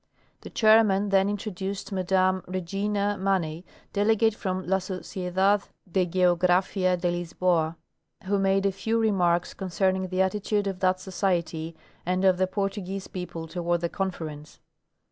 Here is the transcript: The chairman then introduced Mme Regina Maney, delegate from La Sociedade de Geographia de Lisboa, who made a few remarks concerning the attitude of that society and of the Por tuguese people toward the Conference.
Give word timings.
The 0.41 0.49
chairman 0.49 1.09
then 1.09 1.29
introduced 1.29 1.91
Mme 1.91 2.39
Regina 2.47 3.17
Maney, 3.19 3.63
delegate 3.93 4.33
from 4.33 4.65
La 4.65 4.77
Sociedade 4.79 5.69
de 5.91 6.07
Geographia 6.07 6.97
de 6.99 7.07
Lisboa, 7.11 7.75
who 8.23 8.39
made 8.39 8.65
a 8.65 8.71
few 8.71 8.97
remarks 8.97 9.53
concerning 9.53 10.07
the 10.07 10.23
attitude 10.23 10.65
of 10.65 10.79
that 10.79 10.99
society 10.99 11.75
and 12.03 12.25
of 12.25 12.39
the 12.39 12.47
Por 12.47 12.67
tuguese 12.67 13.11
people 13.13 13.45
toward 13.47 13.81
the 13.81 13.89
Conference. 13.89 14.59